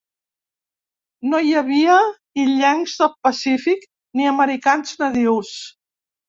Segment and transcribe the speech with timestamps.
[1.33, 1.97] No hi havia
[2.43, 3.85] illencs del Pacífic
[4.21, 5.55] ni americans nadius.